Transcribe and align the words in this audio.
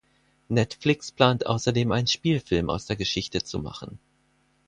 Netflix 0.49 1.11
plant 1.11 1.45
außerdem 1.45 1.91
einen 1.91 2.07
Spielfilm 2.07 2.71
aus 2.71 2.87
der 2.87 2.95
Geschichte 2.95 3.43
zu 3.43 3.59
machen. 3.59 3.99